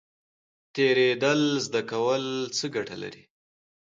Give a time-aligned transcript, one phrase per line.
[0.73, 2.23] تیریدل زده کول
[2.57, 3.23] څه ګټه لري؟